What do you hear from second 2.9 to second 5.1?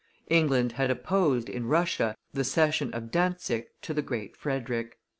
of Dantzick to the Great Frederick.